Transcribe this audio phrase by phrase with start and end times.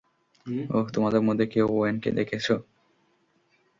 [0.69, 2.55] ওহ, তোমাদের মধ্যে কেউ ওয়েনকে দেখেছো?